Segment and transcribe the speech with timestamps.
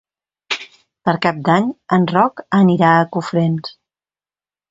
[1.09, 1.67] Per Cap d'Any
[1.99, 3.73] en Roc anirà a Cofrents.